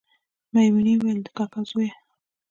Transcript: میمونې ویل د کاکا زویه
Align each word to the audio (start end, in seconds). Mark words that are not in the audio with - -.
میمونې 0.53 0.93
ویل 1.01 1.19
د 1.25 1.27
کاکا 1.37 1.61
زویه 1.69 1.93